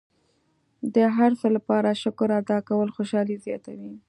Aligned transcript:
د 0.95 0.97
هر 1.17 1.31
څه 1.39 1.47
لپاره 1.55 1.99
شکر 2.01 2.29
ادا 2.39 2.57
کول 2.69 2.87
خوشحالي 2.95 3.35
زیاتوي. 3.45 3.93